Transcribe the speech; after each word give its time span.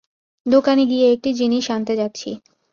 দোকানে 0.45 0.83
গিয়ে 0.85 1.05
একটা 1.13 1.29
জিনিস 1.31 1.65
আনতে 1.71 1.93
যাচ্ছি। 1.95 2.29